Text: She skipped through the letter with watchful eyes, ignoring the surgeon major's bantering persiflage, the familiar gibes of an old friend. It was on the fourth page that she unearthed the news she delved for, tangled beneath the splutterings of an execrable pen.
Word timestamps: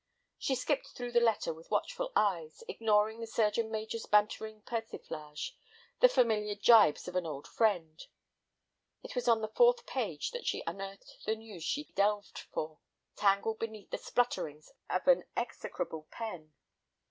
She 0.39 0.55
skipped 0.55 0.87
through 0.93 1.11
the 1.11 1.19
letter 1.19 1.53
with 1.53 1.69
watchful 1.69 2.11
eyes, 2.15 2.63
ignoring 2.67 3.19
the 3.19 3.27
surgeon 3.27 3.69
major's 3.69 4.07
bantering 4.07 4.63
persiflage, 4.63 5.53
the 5.99 6.09
familiar 6.09 6.55
gibes 6.55 7.07
of 7.07 7.15
an 7.15 7.27
old 7.27 7.45
friend. 7.47 8.03
It 9.03 9.13
was 9.13 9.27
on 9.27 9.41
the 9.41 9.47
fourth 9.55 9.85
page 9.85 10.31
that 10.31 10.47
she 10.47 10.63
unearthed 10.65 11.19
the 11.27 11.35
news 11.35 11.63
she 11.63 11.83
delved 11.93 12.39
for, 12.51 12.79
tangled 13.15 13.59
beneath 13.59 13.91
the 13.91 13.99
splutterings 13.99 14.71
of 14.89 15.07
an 15.07 15.23
execrable 15.37 16.07
pen. 16.09 16.51